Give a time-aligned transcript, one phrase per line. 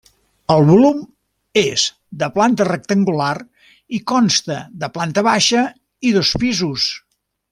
[0.51, 1.01] El volum
[1.61, 1.83] és
[2.23, 3.29] de planta rectangular
[3.99, 5.65] i consta de planta baixa
[6.11, 6.89] i dos pisos.